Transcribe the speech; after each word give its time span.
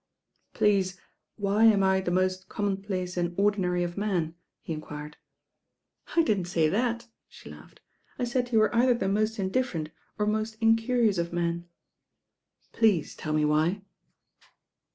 "Please 0.55 0.99
why 1.35 1.65
am 1.65 1.83
I 1.83 2.01
the 2.01 2.09
most 2.09 2.49
conmionplace 2.49 3.17
and 3.17 3.35
ordinary 3.37 3.83
of 3.83 3.97
men?" 3.99 4.33
he 4.63 4.73
enquired. 4.73 5.15
"I 6.15 6.23
didn't 6.23 6.45
say 6.45 6.67
that," 6.69 7.05
she 7.27 7.51
laughed. 7.51 7.81
"I 8.17 8.23
said 8.23 8.51
you 8.51 8.57
were 8.57 8.75
either 8.75 8.95
the 8.95 9.07
most 9.07 9.37
indifferent 9.37 9.89
or 10.17 10.25
most 10.25 10.57
incurious 10.59 11.19
of 11.19 11.31
men." 11.33 11.67
"Please 12.71 13.15
teU 13.15 13.31
me 13.31 13.45
why?" 13.45 13.83